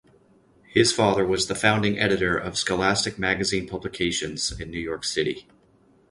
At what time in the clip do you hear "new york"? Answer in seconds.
4.71-5.03